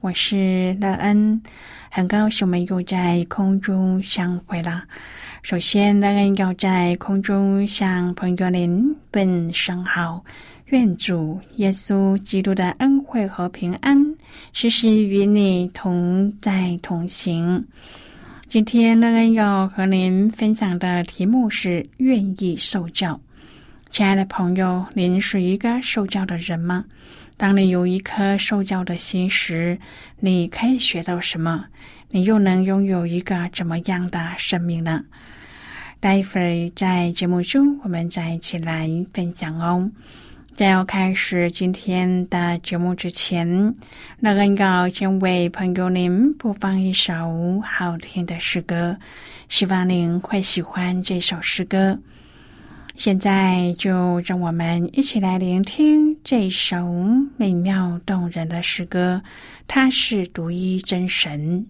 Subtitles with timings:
[0.00, 1.42] 我是乐恩。
[1.90, 4.84] 很高兴我们又在空中相会了。
[5.42, 10.22] 首先，当然要在空中向朋友您问声好，
[10.66, 13.98] 愿主耶稣基督的恩惠和平安
[14.52, 17.66] 时时与你同在同行。
[18.48, 23.20] 今天，乐恩要和您分享的题目是“愿意受教”。
[23.90, 26.84] 亲爱的朋友，您是一个受教的人吗？
[27.38, 29.78] 当你有一颗受教的心时，
[30.18, 31.66] 你可以学到什么？
[32.10, 35.04] 你又能拥有一个怎么样的生命呢？
[36.00, 39.88] 待会儿在节目中，我们再一起来分享哦。
[40.56, 43.72] 在要开始今天的节目之前，
[44.18, 48.98] 那个要先为朋友您播放一首好听的诗歌，
[49.48, 51.96] 希望您会喜欢这首诗歌。
[52.96, 56.86] 现在就让我们一起来聆听这首
[57.38, 59.22] 美妙动人的诗歌。
[59.66, 61.66] 它是独一真神。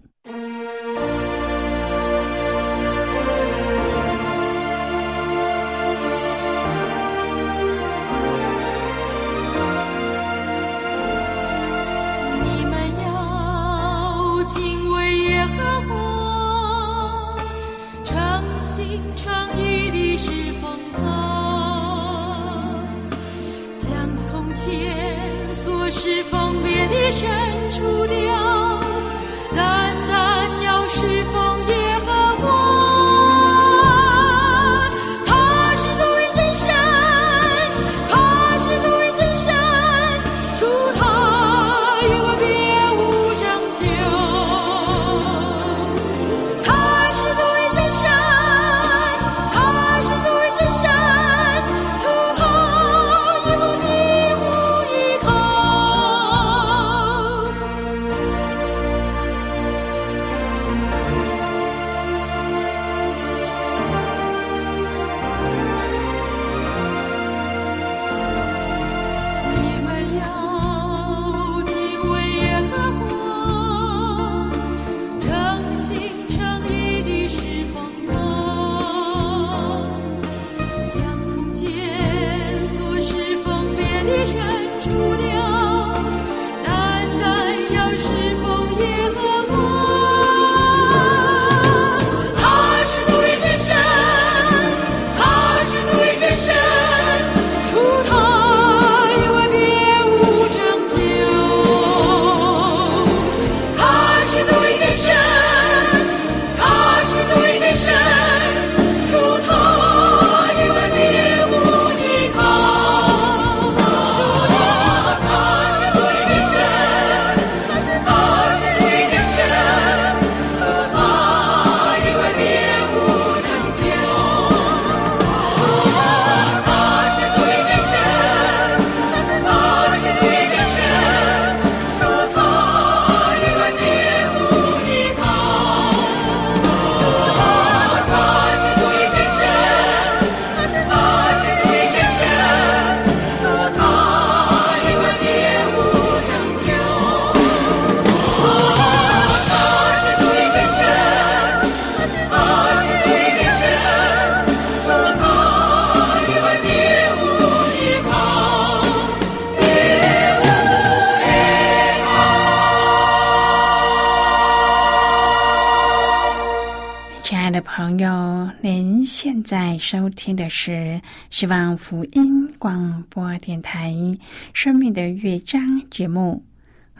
[168.61, 173.91] 您现在收听的是希望福音广播电台
[174.53, 176.43] 《生命的乐章》节目，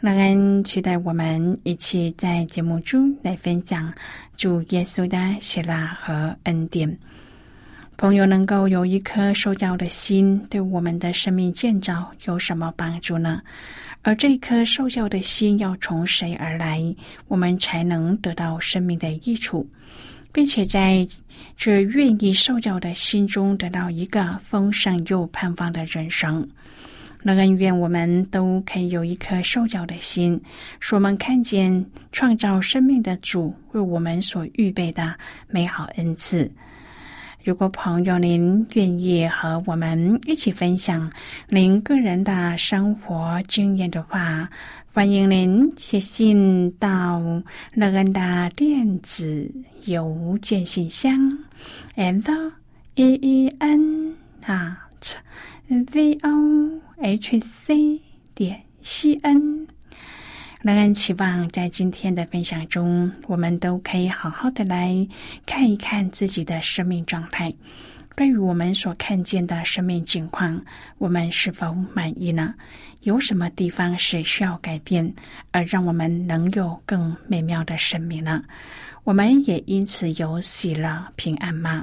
[0.00, 3.92] 让人期待我们一起在节目中来分享
[4.36, 6.98] 主耶稣的喜乐和恩典。
[7.96, 13.42] 朋友能够有一颗受教的心，对我们的生命建造有什么帮助呢？
[14.02, 16.82] 而这颗受教的心要从谁而来，
[17.28, 19.68] 我们才能得到生命的益处，
[20.32, 21.06] 并且在
[21.56, 26.48] 这愿意受教的心中得到一个丰盛又盼望的人生。
[27.22, 30.40] 那恩愿我们都可以有一颗受教的心，
[30.80, 35.14] 使我们看见创造生命的主为我们所预备的
[35.48, 36.50] 美好恩赐。
[37.42, 41.10] 如果朋友您愿意和我们一起分享
[41.48, 44.46] 您个人的生活经验的话，
[44.92, 47.18] 欢迎您写信到
[47.72, 49.50] 乐恩的电子
[49.86, 51.14] 邮件信箱
[51.96, 52.52] ，and
[52.96, 54.14] e e n
[54.44, 55.14] at
[55.68, 58.00] v o h c
[58.34, 59.66] 点 c n。
[60.62, 64.94] 乐恩期望在今天的分享中，我们都可以好好的来
[65.46, 67.50] 看一看自己的生命状态。
[68.14, 70.62] 对于我们所看见的生命境况，
[70.98, 72.52] 我们是否满意呢？
[73.00, 75.10] 有什么地方是需要改变，
[75.50, 78.44] 而让我们能有更美妙的生命呢？
[79.04, 81.82] 我们也因此有喜乐平安吗？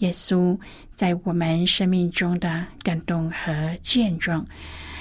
[0.00, 0.58] 耶稣
[0.94, 4.44] 在我们生命中的感动和见证。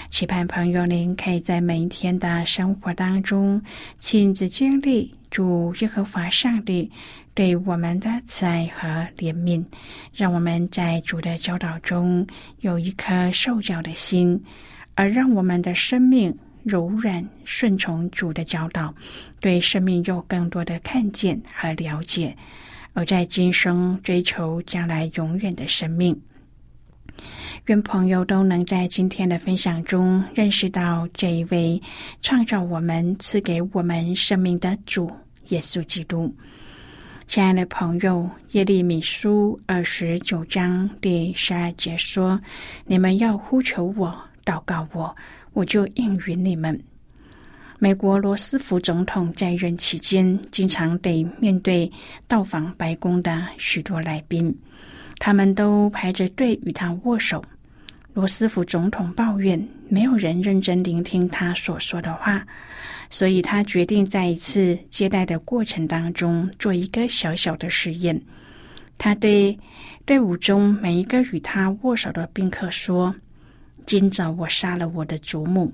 [0.07, 3.61] 期盼朋友，您可以在每一天的生活当中
[3.99, 6.89] 亲自经历主耶和华上帝
[7.35, 8.87] 对我们的慈爱和
[9.17, 9.63] 怜悯，
[10.13, 12.25] 让我们在主的教导中
[12.61, 14.41] 有一颗受教的心，
[14.95, 18.93] 而让我们的生命柔软顺从主的教导，
[19.39, 22.35] 对生命有更多的看见和了解，
[22.93, 26.19] 而在今生追求将来永远的生命。
[27.65, 31.81] 愿朋友都能在今天的分享中认识到这一位
[32.21, 35.11] 创造我们、赐给我们生命的主
[35.49, 36.33] 耶稣基督。
[37.27, 42.39] 亲爱的朋友，耶利米书二十九章第十二节说
[42.87, 45.15] ：“你们要呼求我、祷告我，
[45.53, 46.81] 我就应允你们。”
[47.81, 51.89] 美国罗斯福总统在任期间，经常得面对
[52.27, 54.53] 到访白宫的许多来宾。
[55.17, 57.41] 他们都排着队与他握手。
[58.13, 62.45] 罗斯福总统抱怨，没有人认真聆听他所说的话，
[63.09, 68.21] 所以他决定在一次接待的过程当中做一个小小的实验。
[68.97, 69.57] 他对
[70.05, 73.15] 队伍中每一个与他握手的宾客说
[73.87, 75.71] ：“今早我杀了我的祖母。”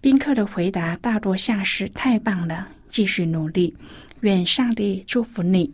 [0.00, 3.76] 宾客的回答大多像是：“太棒了，继续努力，
[4.20, 5.72] 愿上帝祝福你。”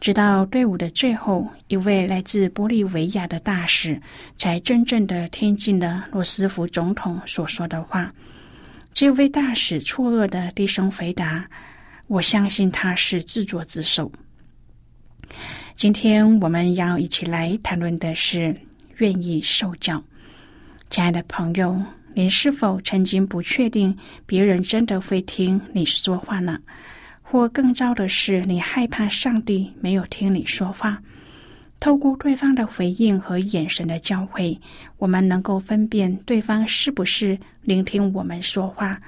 [0.00, 4.00] 直到队伍的最后一位来自玻利维亚的大使，
[4.36, 8.12] 才真正的听进了罗斯福总统所说的话。
[8.92, 11.48] 这位大使错愕的低声回答
[12.06, 14.12] ：“我相信他是自作自受。”
[15.74, 18.54] 今天我们要一起来谈论的是
[18.98, 20.00] 愿意受教。
[20.90, 21.82] 亲爱的朋友，
[22.16, 23.94] 您是否曾经不确定
[24.24, 26.58] 别人真的会听你说话呢？
[27.20, 31.02] 或更糟的是，你害怕上帝没有听你说话。
[31.80, 34.58] 透过对方的回应和眼神的交汇，
[34.96, 38.98] 我们能够分辨对方是不是聆听我们说话。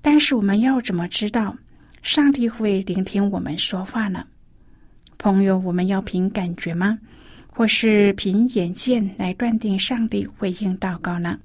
[0.00, 1.54] 但是，我们要怎么知道
[2.02, 4.24] 上帝会聆听我们说话呢？
[5.18, 6.96] 朋友，我们要凭感觉吗？
[7.48, 11.36] 或是凭眼见来断定上帝回应祷告呢？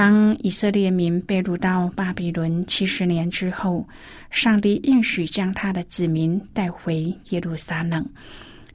[0.00, 3.86] 当以色列民被掳到巴比伦七十年之后，
[4.30, 8.08] 上帝应许将他的子民带回耶路撒冷，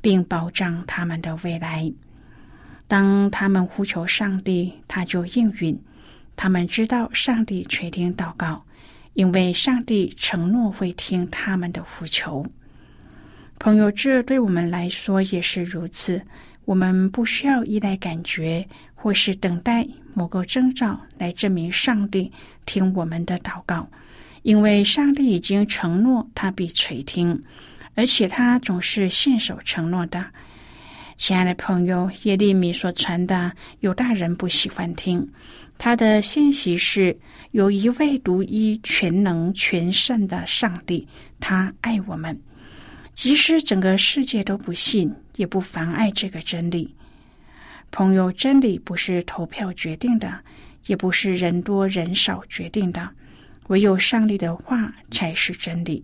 [0.01, 1.91] 并保障他们的未来。
[2.87, 5.75] 当他们呼求上帝，他就应允。
[6.35, 8.63] 他们知道上帝垂听祷告，
[9.15, 12.45] 因为上帝承诺会听他们的呼求。
[13.57, 16.21] 朋友，这对我们来说也是如此。
[16.65, 19.87] 我们不需要依赖感觉，或是等待。
[20.15, 22.31] 某个征兆来证明上帝
[22.65, 23.87] 听我们的祷告，
[24.43, 27.43] 因为上帝已经承诺他必垂听，
[27.93, 30.25] 而且他总是信守承诺的。
[31.17, 35.29] 亲爱的朋友，耶利米所传的，有大人不喜欢听。
[35.77, 37.17] 他的信息是：
[37.51, 41.07] 有一位独一、全能、全善的上帝，
[41.39, 42.39] 他爱我们，
[43.13, 46.95] 即使整个世界都不信，也不妨碍这个真理。
[47.95, 50.37] 朋友，真理不是投票决定的，
[50.87, 53.09] 也不是人多人少决定的，
[53.67, 56.03] 唯有上帝的话才是真理。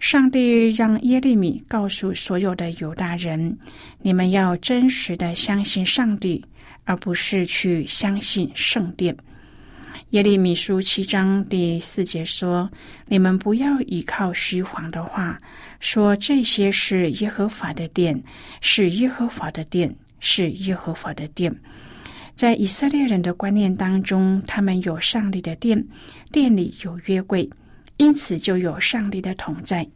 [0.00, 3.56] 上帝让耶利米告诉所有的犹大人
[4.02, 6.44] ：“你们要真实的相信上帝，
[6.82, 9.16] 而不是去相信圣殿。”
[10.10, 12.68] 耶利米书七章第四节说
[13.06, 15.38] ：“你们不要依靠虚谎的话，
[15.78, 18.20] 说这些是耶和华的殿，
[18.60, 21.54] 是耶和华的殿，是耶和华的殿。”
[22.34, 25.86] 在以色列人的观念当中，他们有上帝的殿，
[26.32, 27.50] 殿里有约柜。
[27.98, 29.86] 因此，就有上帝的同在。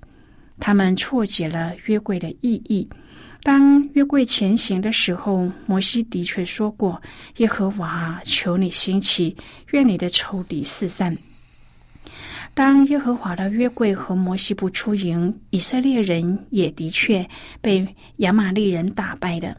[0.61, 2.87] 他们错解了约柜的意义。
[3.43, 7.01] 当约柜前行的时候，摩西的确说过
[7.39, 9.35] ：“耶和华，求你兴起，
[9.71, 11.17] 愿你的仇敌四散。”
[12.53, 17.27] 当耶和华的约柜和摩西不出营，以色列人也的确
[17.61, 19.57] 被亚玛利人打败的。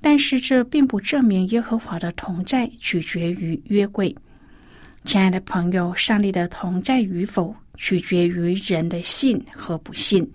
[0.00, 4.14] 但是，这并不证明耶和华的同在取决于约柜。
[5.04, 7.54] 亲爱的朋友，上帝的同在与否？
[7.80, 10.28] 取决于人的信和不信。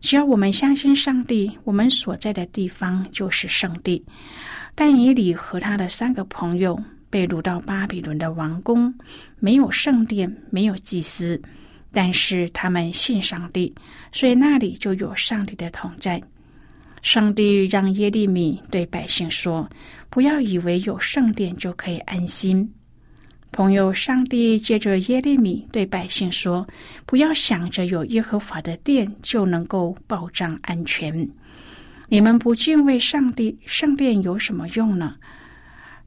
[0.00, 4.02] 只要我们相信上帝，我们所在的地方就是圣地。
[4.74, 8.94] 但以理和他的三个朋友被掳到巴比伦的王宫，
[9.38, 11.38] 没有圣殿，没有祭司，
[11.92, 13.74] 但是他们信上帝，
[14.10, 16.18] 所以那里就有上帝的同在。
[17.02, 19.68] 上帝让耶利米对百姓说
[20.10, 22.70] ：“不要以为有圣殿就可以安心。”
[23.52, 26.66] 朋友，上帝借着耶利米对百姓说
[27.04, 31.28] ：“不要想着有耶和华的殿就能够保障安全。
[32.08, 35.16] 你们不敬畏上帝，圣殿有什么用呢？”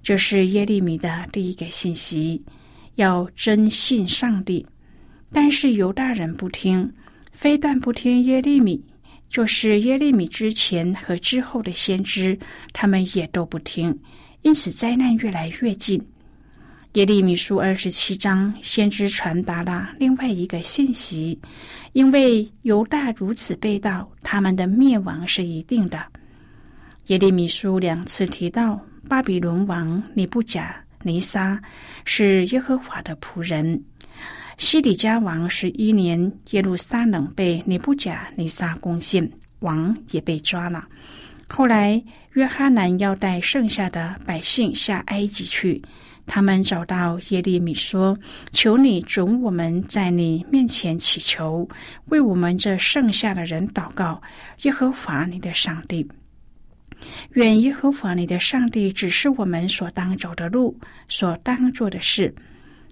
[0.04, 2.44] 这是耶利米的第一个信息：
[2.96, 4.66] 要真信上帝。
[5.32, 6.94] 但是犹大人不听，
[7.32, 8.84] 非但不听耶利米，
[9.34, 12.38] 就是耶利米之前和之后的先知，
[12.72, 13.98] 他们也都不听。
[14.44, 16.00] 因此，灾难越来越近。
[16.94, 21.40] 耶利米书二十七章，先知传达了另外一个信息：
[21.94, 26.00] 因为犹大如此被盗，他们的灭亡是一定的。
[27.08, 31.60] 耶利米书两次提到巴比伦王尼布甲尼撒
[32.06, 33.84] 是耶和华的仆人。
[34.58, 40.88] 西底家王十一年，耶路撒冷被尼布甲尼撒攻陷，王也被抓了。
[41.48, 45.82] 后来约哈南要带剩下的百姓下埃及去。
[46.26, 48.18] 他们找到耶利米说
[48.54, 51.68] ：“求你准我们在你面前祈求，
[52.06, 54.22] 为我们这剩下的人祷告。
[54.62, 56.08] 耶和华你的上帝，
[57.34, 60.80] 愿耶和华你的上帝指示我们所当走的路，
[61.10, 62.34] 所当做的事。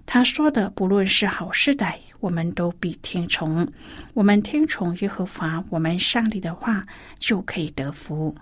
[0.04, 3.66] 他说的，不论是好是歹，我们都必听从。
[4.14, 6.84] 我们听从耶和华我们上帝的话，
[7.18, 8.34] 就可以得福。”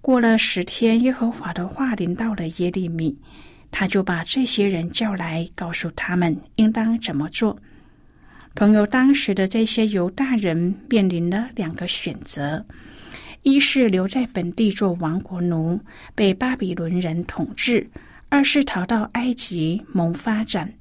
[0.00, 3.18] 过了十天，耶和华的话临到了耶利米。
[3.72, 7.58] 他就把这些人叫来，告诉他们应当怎么做。
[8.54, 12.64] 朋友，当时的这些犹大人面临了两个选择：
[13.42, 15.78] 一是留在本地做亡国奴，
[16.14, 17.84] 被巴比伦人统治；
[18.28, 20.72] 二是逃到埃及谋发展。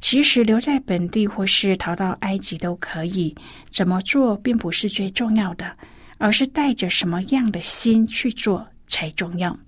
[0.00, 3.34] 其实留在本地或是逃到埃及都可以，
[3.70, 5.76] 怎么做并不是最重要的，
[6.18, 9.58] 而是带着什么样的心去做才重要。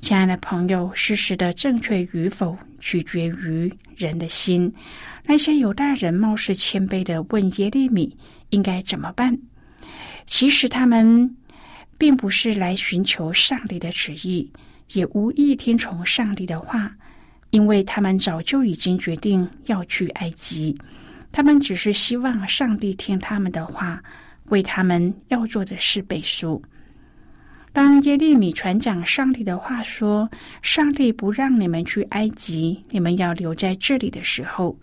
[0.00, 4.72] 亲爱的朋友，事实的正确与否取决于人的心。
[5.24, 8.16] 那些犹大人貌似谦卑的问耶利米
[8.50, 9.38] 应该怎么办，
[10.26, 11.36] 其实他们
[11.96, 14.52] 并不是来寻求上帝的旨意，
[14.92, 16.96] 也无意听从上帝的话，
[17.50, 20.76] 因为他们早就已经决定要去埃及。
[21.30, 24.02] 他们只是希望上帝听他们的话，
[24.46, 26.62] 为他们要做的事背书。
[27.70, 30.30] 当耶利米传讲上帝的话，说
[30.62, 34.78] ：“上帝不让你们去埃及，你们要留在这里的时候，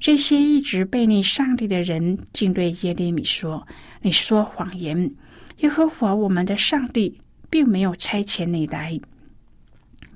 [0.00, 3.66] 这些一直背逆上帝的人竟对耶利米说
[4.02, 5.10] ：‘你说谎言！
[5.58, 7.18] 耶和华我们的上帝
[7.48, 9.00] 并没有差遣你来。’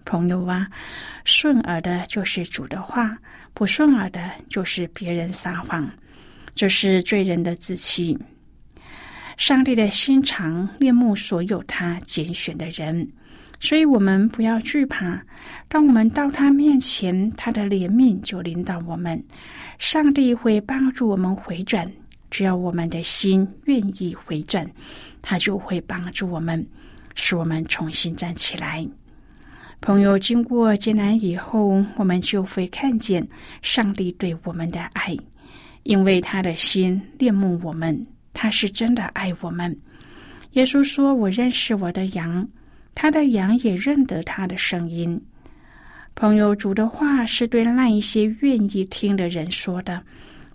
[0.09, 0.67] 朋友啊，
[1.27, 3.19] 顺耳的就是主的话，
[3.53, 5.87] 不顺耳的就是别人撒谎，
[6.55, 8.19] 这是罪人的自欺。”
[9.37, 13.07] 上帝的心肠恋慕所有他拣选的人，
[13.61, 15.23] 所以我们不要惧怕。
[15.69, 19.23] 当我们到他面前，他的怜悯就领导我们。
[19.79, 21.87] 上帝会帮助我们回转，
[22.31, 24.67] 只要我们的心愿意回转，
[25.23, 26.67] 他就会帮助我们。
[27.15, 28.89] 使我们重新站起来。
[29.81, 33.27] 朋友，经过艰难以后，我们就会看见
[33.63, 35.17] 上帝对我们的爱，
[35.85, 39.75] 因为他的心恋慕我们，他是真的爱我们。
[40.53, 42.47] 耶稣说：“我认识我的羊，
[42.95, 45.19] 他的羊也认得他的声音。”
[46.15, 50.03] 朋友，主的话是对那一些愿意听的人说的。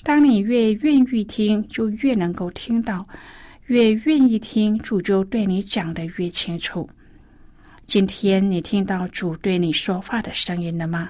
[0.04, 3.06] 当你越愿意听，就越能够听到；
[3.68, 6.88] 越愿意听，主就对你讲的越清楚。
[7.86, 11.10] 今天你听到主对你说话的声音了吗？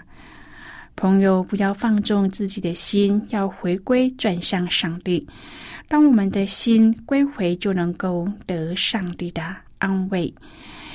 [0.95, 5.25] 朋友，不要放纵自己的心，要回归转向上帝。
[5.87, 9.43] 当我们的心归回，就能够得上帝的
[9.77, 10.33] 安慰。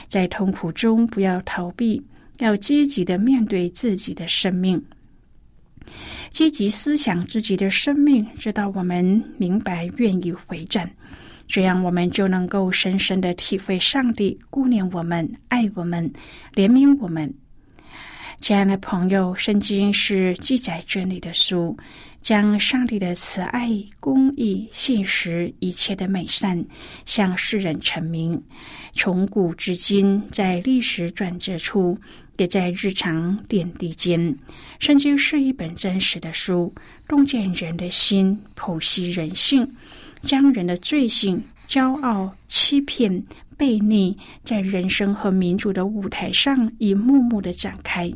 [0.08, 2.02] 在痛苦中，不要逃避。
[2.38, 4.80] 要积极的面对自己的生命，
[6.30, 10.88] 积极思想自己的生命，直到我们明白、愿意回转，
[11.48, 16.08] 这样我们就能够深深的体会上帝顾念我们、爱我们、
[16.54, 17.32] 怜悯我们。
[18.38, 21.76] 亲爱的朋友，圣经是记载真理的书。
[22.20, 26.62] 将上帝的慈爱、公义、信实一切的美善
[27.06, 28.42] 向世人陈明。
[28.92, 31.96] 从古至今，在历史转折处，
[32.36, 34.36] 也在日常点滴间，
[34.80, 36.74] 圣经是一本真实的书，
[37.06, 39.66] 洞见人的心，剖析人性，
[40.22, 43.22] 将人的罪性、骄傲、欺骗、
[43.56, 48.10] 悖逆，在人生和民主的舞台上一幕幕的展开。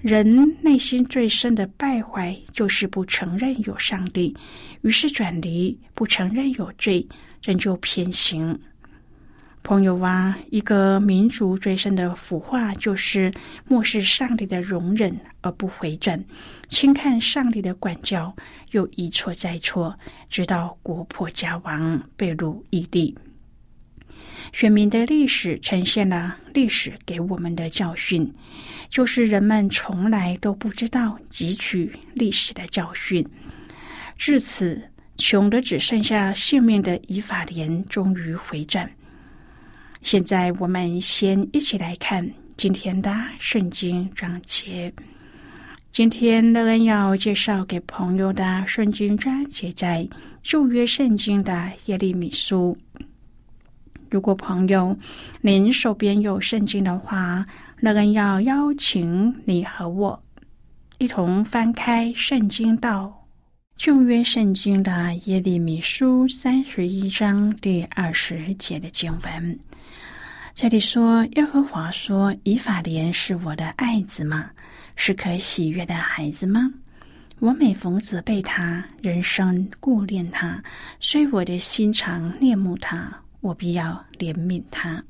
[0.00, 4.34] 人内心最深的败坏，就是不承认有上帝，
[4.80, 7.06] 于是转离；不承认有罪，
[7.42, 8.58] 人就偏行。
[9.62, 13.30] 朋友啊，一个民族最深的腐化，就是
[13.68, 16.18] 漠视上帝的容忍而不回转，
[16.70, 18.34] 轻看上帝的管教，
[18.70, 19.98] 又一错再错，
[20.28, 23.16] 直到国破家亡，被掳异地。
[24.52, 28.32] 选民的历史呈现了历史给我们的教训，
[28.88, 33.26] 就是人们从来都不知道汲取历史的教训。
[34.16, 38.90] 至此，穷的只剩下性命的以法莲终于回转。
[40.02, 44.92] 现在，我们先一起来看今天的圣经章节。
[45.92, 50.08] 今天乐恩要介绍给朋友的圣经章节，在
[50.40, 52.78] 旧约圣经的耶利米书。
[54.08, 54.96] 如果朋友
[55.40, 57.44] 您手边有圣经的话，
[57.80, 60.22] 乐恩要邀请你和我
[60.98, 63.26] 一同翻开圣经到
[63.76, 69.58] 旧约圣经的耶利米书三十一章第二十节的经文。
[70.54, 74.50] 这里说：“耶和华说，以法莲是我的爱子吗？
[75.02, 76.70] 是可喜悦的孩子吗？
[77.38, 80.62] 我每逢责备他，人生顾念他，
[81.00, 83.10] 所以我的心肠念慕他。”
[83.40, 85.02] 我必要怜悯他。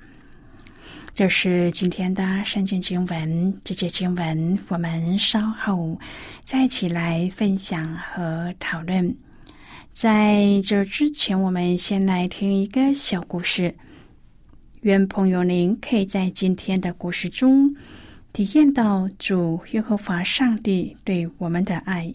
[1.13, 5.99] 这是今天的圣经经文，这节经文我们稍后
[6.45, 9.13] 再一起来分享和讨论。
[9.93, 13.75] 在这之前，我们先来听一个小故事。
[14.83, 17.75] 愿朋友您可以在今天的故事中
[18.33, 22.15] 体验到主耶和华上帝对我们的爱，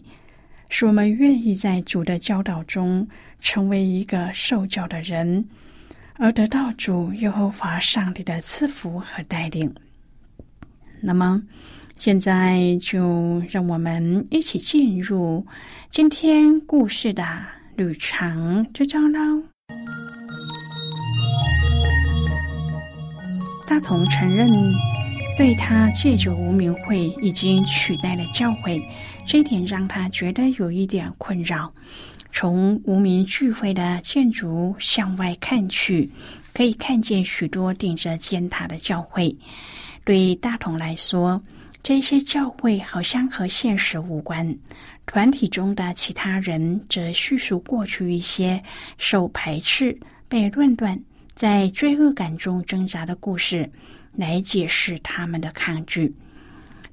[0.68, 3.06] 使我们愿意在主的教导中
[3.40, 5.44] 成为一个受教的人。
[6.18, 9.74] 而得到主耶和华上帝的赐福和带领。
[11.02, 11.42] 那么，
[11.98, 15.46] 现在就让我们一起进入
[15.90, 17.22] 今天故事的
[17.76, 19.42] 旅程之中喽。
[23.68, 24.48] 大同承认，
[25.36, 28.82] 对他戒酒无名会已经取代了教会，
[29.26, 31.70] 这点让他觉得有一点困扰。
[32.32, 36.10] 从无名聚会的建筑向外看去，
[36.54, 39.34] 可以看见许多顶着尖塔的教会。
[40.04, 41.42] 对大同来说，
[41.82, 44.56] 这些教会好像和现实无关。
[45.04, 48.62] 团体中的其他人则叙述过去一些
[48.96, 49.96] 受排斥、
[50.28, 50.98] 被论断、
[51.34, 53.70] 在罪恶感中挣扎的故事，
[54.16, 56.14] 来解释他们的抗拒。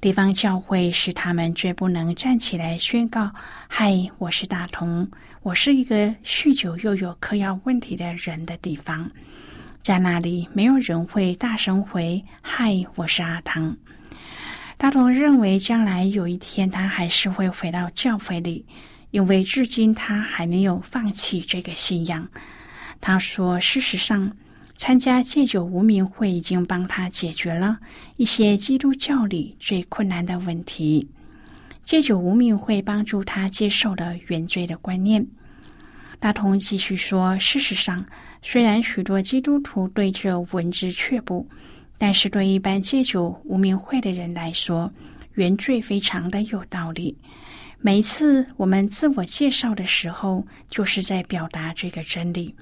[0.00, 3.30] 地方教会是他们绝不能站起来宣告
[3.68, 5.10] ：“嗨，我是大同，
[5.42, 9.10] 我是一个酗酒又有嗑药问题的人”的地方。
[9.80, 13.76] 在那里，没有人会大声回：“嗨，我是阿唐。”
[14.76, 18.66] 大同认为，将来有一天他还是会回到教会里，
[19.10, 22.28] 因为至今他还没有放弃这个信仰。
[23.00, 24.36] 他说：“事实上。”
[24.76, 27.78] 参加戒酒无名会已经帮他解决了
[28.16, 31.08] 一些基督教里最困难的问题。
[31.84, 35.26] 戒酒无名会帮助他接受了原罪的观念。
[36.18, 38.04] 大同继续说：“事实上，
[38.42, 41.46] 虽然许多基督徒对这闻之却步，
[41.98, 44.90] 但是对一般戒酒无名会的人来说，
[45.34, 47.16] 原罪非常的有道理。
[47.80, 52.54] 每一次我们自我介绍的时候，就是在表达这个真理。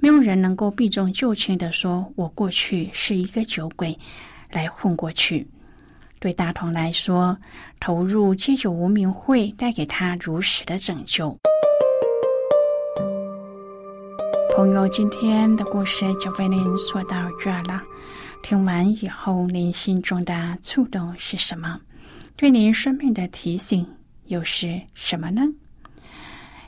[0.00, 3.98] 没有人能够避重就轻的说我过去是一个酒鬼，
[4.50, 5.46] 来混过去。
[6.18, 7.36] 对大同来说，
[7.80, 11.36] 投入戒酒无名会带给他如实的拯救。”
[14.54, 17.82] 朋友，今天的故事就为您说到这儿了。
[18.42, 21.78] 听完以后，您心中的触动是什么？
[22.36, 23.86] 对您生命的提醒
[24.26, 25.42] 又是什么呢？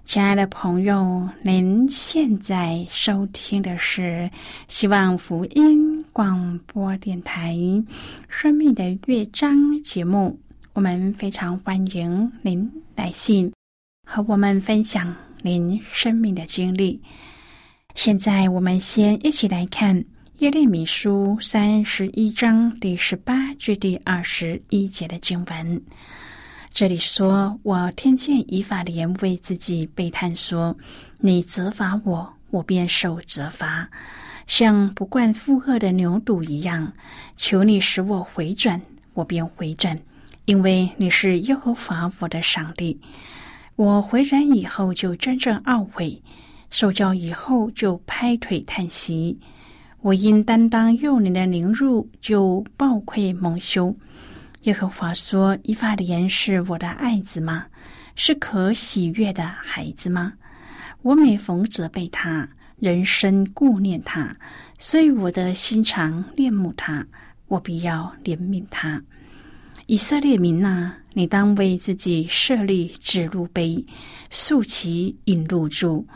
[0.08, 4.30] 亲爱的朋友，您现在收听的是
[4.66, 7.52] 希望福音广播电台
[8.26, 10.40] 《生命的乐章》节目。
[10.72, 13.52] 我们非常欢迎您来信
[14.06, 16.98] 和我们分享您生命的经历。
[17.94, 20.02] 现在我们先一起来看
[20.38, 25.82] 耶利米书三十一章第十八至第二十一节的经文。
[26.78, 30.76] 这里说：“我听见以法莲为自己悲叹说
[31.18, 33.90] ：‘你责罚我，我便受责罚，
[34.46, 36.92] 像不惯负荷的牛犊一样。
[37.34, 38.80] 求你使我回转，
[39.14, 39.98] 我便回转，
[40.44, 42.96] 因为你是耶和华我的上帝。
[43.74, 46.22] 我回转以后，就真正懊悔。’”
[46.70, 49.36] 受教以后，就拍腿叹息。
[50.00, 53.92] 我因担当幼年的凌辱，就暴愧蒙羞。
[54.68, 57.64] 耶和华说：“以法莲是我的爱子吗？
[58.16, 60.34] 是可喜悦的孩子吗？
[61.00, 62.46] 我每逢责备他，
[62.78, 64.36] 人生顾念他，
[64.78, 67.02] 所以我的心肠恋慕他，
[67.46, 69.02] 我必要怜悯他。
[69.86, 73.82] 以色列民呐，你当为自己设立指路碑，
[74.28, 76.06] 竖起引路柱。”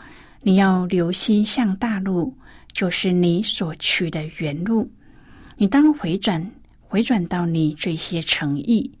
[0.45, 2.37] 你要留心向大路，
[2.71, 4.91] 就是你所去的原路。
[5.55, 6.45] 你当回转，
[6.93, 8.91] 回转到你这些诚意。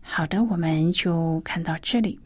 [0.00, 2.18] 好的，我们就看到这里。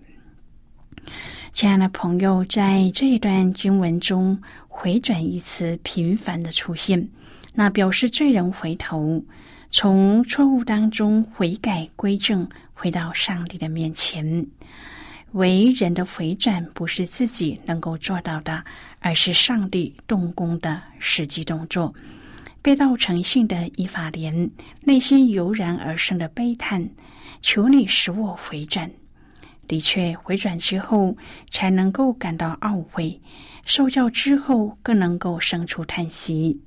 [1.52, 7.08] 亲爱的朋友，在这一段经文中，“回转”一词频繁的出现，
[7.54, 9.24] 那表示罪人回头，
[9.72, 14.46] 从错误当中悔改归正，回到上帝的面前。
[15.32, 18.62] 为人的回转不是自己能够做到的，
[19.00, 21.92] 而是上帝动工的实际动作。
[22.62, 24.50] 被道成性的以法莲
[24.82, 26.90] 内心油然而生的悲叹
[27.40, 28.90] ：“求你使我回转。”
[29.66, 31.16] 的确，回转之后
[31.48, 33.20] 才能够感到懊悔；
[33.64, 36.60] 受教之后更能够生出叹息。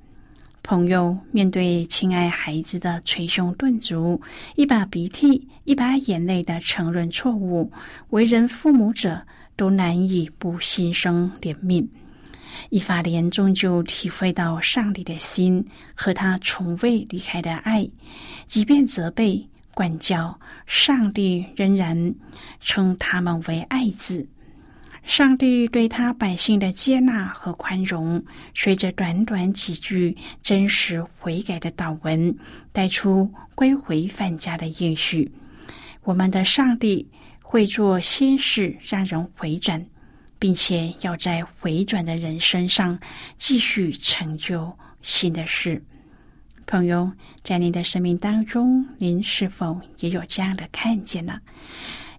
[0.62, 4.22] 朋友面对亲爱孩子的捶胸顿足，
[4.56, 7.70] 一把鼻涕一把眼泪的承认错误，
[8.08, 11.86] 为人父母者都难以不心生怜悯。
[12.70, 15.64] 一法莲终究体会到上帝的心
[15.94, 17.88] 和他从未离开的爱，
[18.46, 22.14] 即便责备管教，上帝仍然
[22.60, 24.26] 称他们为爱子。
[25.04, 32.34] 上帝对他百姓的接纳和宽容，随着短短几句真实悔改的祷文，
[32.72, 35.30] 带出归回范家的应许。
[36.04, 37.06] 我们的上帝
[37.42, 39.84] 会做新事，让人回转，
[40.44, 42.98] 并且要在回转的人身上
[43.38, 45.82] 继续成就新的事。
[46.66, 47.10] 朋友，
[47.42, 51.40] 在您的生命当中，您是否也有这样的看见呢？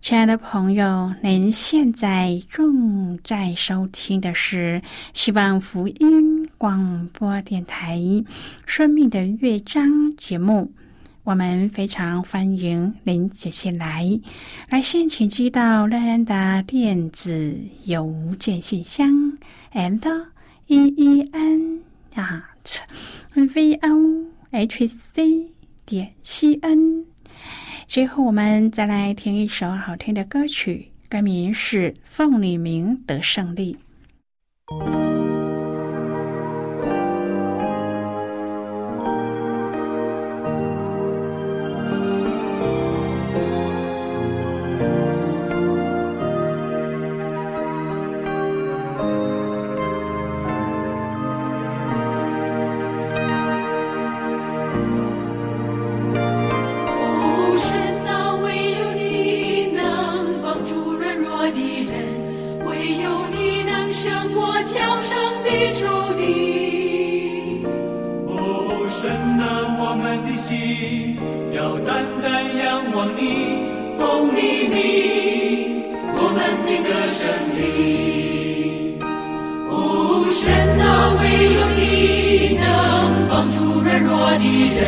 [0.01, 4.81] 亲爱的朋友，您现在正在收听的是
[5.13, 7.99] 希望福音广播电台
[8.65, 10.73] 《生命的乐章》节目。
[11.25, 14.07] 我们非常欢迎您接下来
[14.69, 19.35] 来信，请寄到乐安的电子邮件信箱
[19.73, 19.99] ：and
[20.67, 21.81] e e n
[22.13, 22.79] at
[23.33, 25.49] v o h c
[25.83, 27.03] 点 c n。
[27.87, 33.75] 最后，我们再来听一首好听的歌曲，歌名是《凤里明得胜利》。
[70.47, 71.17] 心
[71.53, 73.65] 要单单仰望你，
[73.97, 74.77] 风靡靡，
[76.13, 76.37] 我们
[76.69, 77.25] 赢得胜
[77.57, 79.01] 利。
[79.71, 79.73] 哦，
[80.31, 80.45] 神
[80.85, 81.23] 啊，唯
[81.57, 81.81] 有你
[82.61, 82.63] 能
[83.27, 84.45] 帮助软弱的
[84.77, 84.79] 人，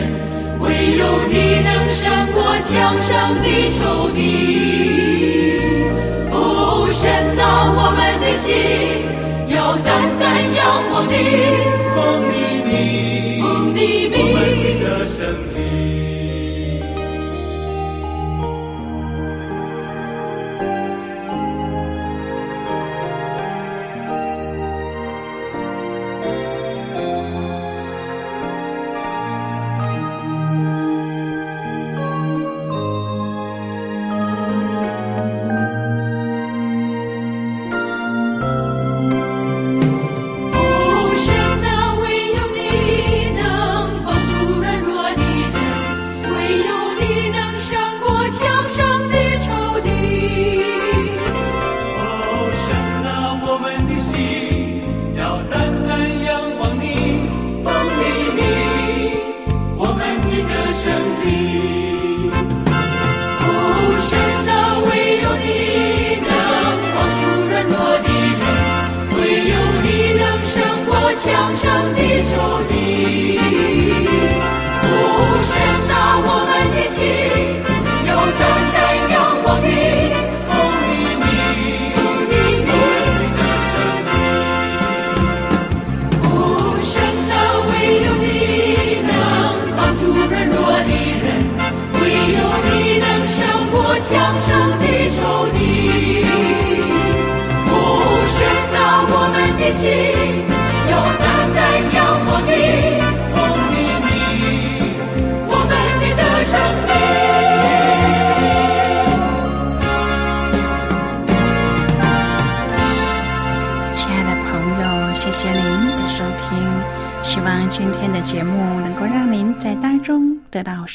[0.61, 0.63] 唯
[0.95, 1.33] 有你
[1.65, 3.09] 能胜过强盛
[3.41, 3.45] 的
[3.79, 3.81] 仇
[4.13, 4.15] 敌。
[6.33, 7.01] 哦，神
[7.41, 8.45] 啊，我们的心
[9.55, 9.89] 要单
[10.19, 10.61] 单仰
[10.93, 11.17] 望你，
[11.95, 11.97] 风
[12.29, 13.77] 靡靡，风靡
[14.13, 14.26] 靡。
[15.19, 15.56] 我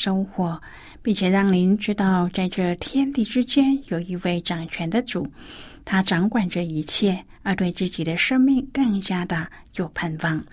[0.02, 0.60] 收获，
[1.00, 5.24] 并且让您知道，在这天地之间有一位掌权的主，
[5.84, 10.44] 他掌管着一切，而对自己的生命更加的有盼望。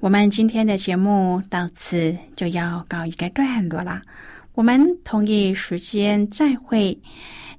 [0.00, 4.02] 我们今天的节目到此就要告一个段落了，
[4.54, 6.98] 我们同一时间再会。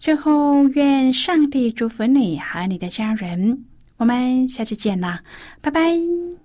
[0.02, 3.64] 最后，愿上帝祝福你和你的家人。
[3.96, 5.22] 我们下次见啦，
[5.62, 6.39] 拜拜。